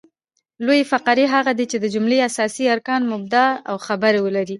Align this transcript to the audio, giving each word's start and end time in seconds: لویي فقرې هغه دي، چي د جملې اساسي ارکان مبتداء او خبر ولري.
لویي 0.65 0.83
فقرې 0.91 1.25
هغه 1.35 1.51
دي، 1.57 1.65
چي 1.71 1.77
د 1.79 1.85
جملې 1.95 2.17
اساسي 2.29 2.63
ارکان 2.75 3.01
مبتداء 3.11 3.51
او 3.69 3.75
خبر 3.85 4.13
ولري. 4.25 4.49